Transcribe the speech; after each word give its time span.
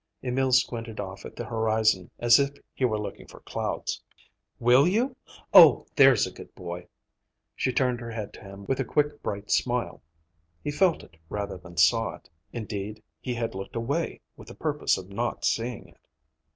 Emil 0.23 0.51
squinted 0.51 0.99
off 0.99 1.25
at 1.25 1.35
the 1.35 1.45
horizon 1.45 2.09
as 2.17 2.39
if 2.39 2.55
he 2.73 2.83
were 2.83 2.97
looking 2.97 3.27
for 3.27 3.39
clouds. 3.41 4.01
"Will 4.59 4.87
you? 4.87 5.15
Oh, 5.53 5.85
there's 5.95 6.25
a 6.25 6.31
good 6.31 6.55
boy!" 6.55 6.87
She 7.55 7.71
turned 7.71 7.99
her 8.01 8.09
head 8.09 8.33
to 8.33 8.41
him 8.41 8.65
with 8.65 8.79
a 8.79 8.83
quick, 8.83 9.21
bright 9.21 9.51
smile. 9.51 10.01
He 10.63 10.71
felt 10.71 11.03
it 11.03 11.17
rather 11.29 11.59
than 11.59 11.77
saw 11.77 12.15
it. 12.15 12.31
Indeed, 12.51 13.03
he 13.19 13.35
had 13.35 13.53
looked 13.53 13.75
away 13.75 14.21
with 14.35 14.47
the 14.47 14.55
purpose 14.55 14.97
of 14.97 15.07
not 15.09 15.45
seeing 15.45 15.89
it. 15.89 15.99